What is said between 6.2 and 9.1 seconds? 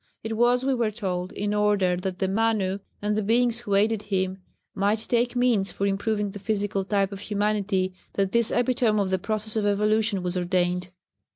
the physical type of humanity that this epitome